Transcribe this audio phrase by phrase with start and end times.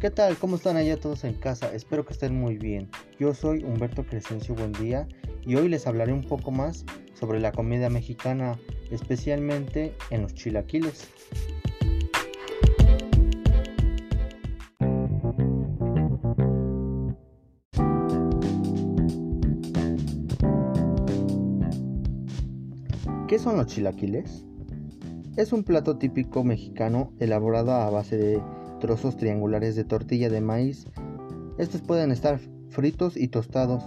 [0.00, 0.38] ¿Qué tal?
[0.38, 1.74] ¿Cómo están allá todos en casa?
[1.74, 2.88] Espero que estén muy bien.
[3.18, 5.06] Yo soy Humberto Crescencio Buen día
[5.42, 8.58] y hoy les hablaré un poco más sobre la comida mexicana,
[8.90, 11.06] especialmente en los chilaquiles.
[23.28, 24.46] ¿Qué son los chilaquiles?
[25.36, 28.42] Es un plato típico mexicano elaborado a base de
[28.80, 30.86] trozos triangulares de tortilla de maíz.
[31.58, 32.40] Estos pueden estar
[32.70, 33.84] fritos y tostados,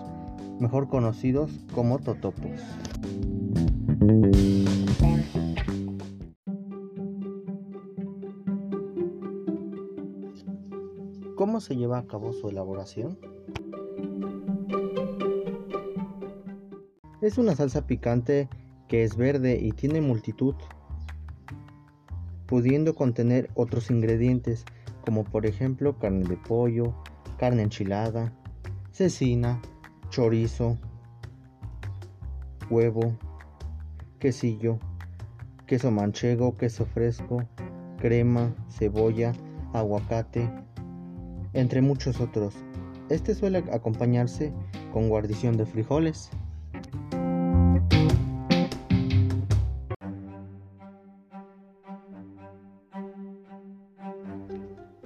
[0.60, 2.62] mejor conocidos como totopos.
[11.36, 13.18] ¿Cómo se lleva a cabo su elaboración?
[17.22, 18.48] Es una salsa picante
[18.88, 20.56] que es verde y tiene multitud,
[22.46, 24.66] pudiendo contener otros ingredientes
[25.04, 26.94] como por ejemplo carne de pollo,
[27.38, 28.34] carne enchilada,
[28.92, 29.62] cecina,
[30.10, 30.78] chorizo,
[32.70, 33.18] huevo,
[34.20, 34.80] quesillo,
[35.66, 37.44] queso manchego, queso fresco,
[38.00, 39.34] crema, cebolla,
[39.74, 40.50] aguacate,
[41.54, 42.56] entre muchos otros.
[43.10, 44.54] Este suele acompañarse
[44.92, 46.30] con guarnición de frijoles.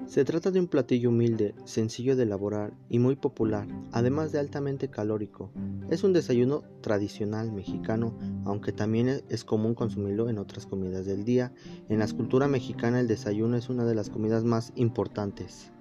[0.08, 4.90] Se trata de un platillo humilde, sencillo de elaborar y muy popular, además de altamente
[4.90, 5.52] calórico.
[5.90, 11.52] Es un desayuno tradicional mexicano, aunque también es común consumirlo en otras comidas del día.
[11.90, 15.74] En la escultura mexicana el desayuno es una de las comidas más importantes.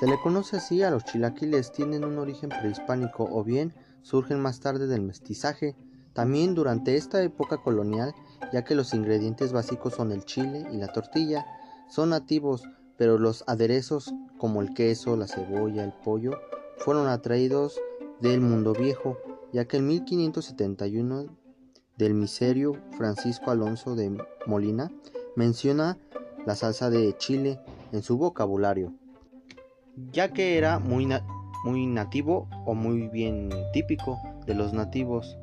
[0.00, 4.60] Se le conoce así a los chilaquiles, tienen un origen prehispánico o bien surgen más
[4.60, 5.76] tarde del mestizaje,
[6.12, 8.14] también durante esta época colonial,
[8.52, 11.46] ya que los ingredientes básicos son el chile y la tortilla,
[11.88, 16.32] son nativos, pero los aderezos como el queso, la cebolla, el pollo,
[16.78, 17.80] fueron atraídos
[18.20, 19.18] del mundo viejo,
[19.52, 21.26] ya que en 1571
[21.96, 24.16] del miserio Francisco Alonso de
[24.46, 24.90] Molina
[25.36, 25.98] menciona
[26.46, 27.60] la salsa de chile
[27.92, 28.94] en su vocabulario,
[30.12, 31.06] ya que era muy,
[31.64, 35.36] muy nativo o muy bien típico de los nativos,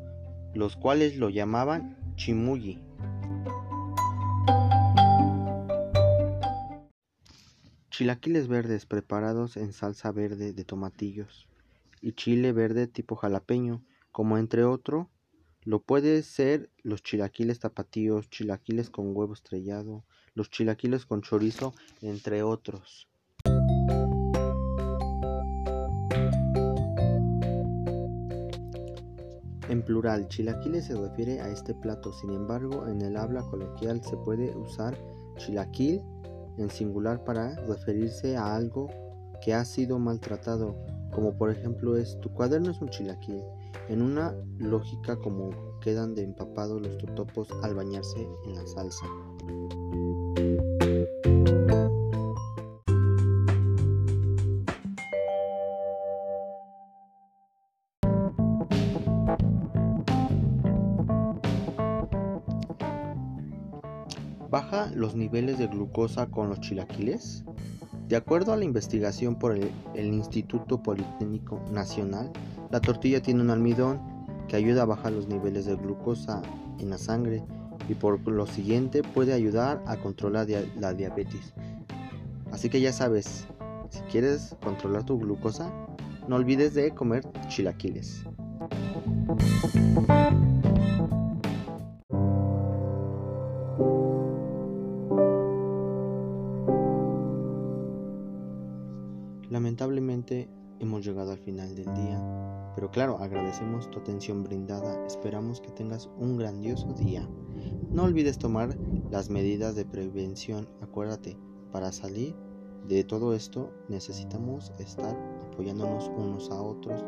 [0.53, 2.81] los cuales lo llamaban chimuyi.
[7.89, 11.47] Chilaquiles verdes preparados en salsa verde de tomatillos
[12.01, 15.09] y chile verde tipo jalapeño, como entre otro,
[15.63, 22.43] lo puede ser los chilaquiles tapatíos, chilaquiles con huevo estrellado, los chilaquiles con chorizo, entre
[22.43, 23.09] otros.
[29.69, 34.15] En plural, chilaquiles se refiere a este plato, sin embargo, en el habla coloquial se
[34.17, 34.97] puede usar
[35.35, 36.01] chilaquil
[36.57, 38.87] en singular para referirse a algo
[39.43, 40.75] que ha sido maltratado,
[41.11, 43.43] como por ejemplo es tu cuaderno es un chilaquil,
[43.89, 45.51] en una lógica como
[45.81, 49.05] quedan de empapados los totopos al bañarse en la salsa.
[64.57, 67.43] ¿Baja los niveles de glucosa con los chilaquiles?
[68.07, 72.31] De acuerdo a la investigación por el, Instituto Politécnico Nacional,
[72.71, 74.01] la tortilla tiene un almidón
[74.47, 76.41] que ayuda a bajar los niveles de glucosa
[76.79, 77.43] en la sangre
[77.87, 81.53] y por lo siguiente puede ayudar a controlar la diabetes.
[82.51, 83.45] Así que ya sabes,
[83.91, 85.71] si quieres controlar tu glucosa,
[86.27, 88.25] no olvides de comer chilaquiles.
[99.49, 100.49] Lamentablemente
[100.79, 106.09] hemos llegado al final del día, pero claro, agradecemos tu atención brindada, esperamos que tengas
[106.17, 107.27] un grandioso día.
[107.91, 108.77] No olvides tomar
[109.09, 111.37] las medidas de prevención, acuérdate,
[111.71, 112.35] para salir
[112.87, 115.13] de todo esto necesitamos estar
[115.51, 117.03] apoyándonos unos a otros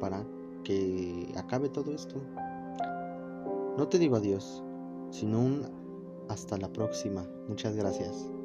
[0.00, 0.24] para
[0.64, 2.16] que acabe todo esto.
[3.76, 4.62] No te digo adiós,
[5.10, 5.62] sino un
[6.28, 7.26] hasta la próxima.
[7.46, 8.37] Muchas gracias.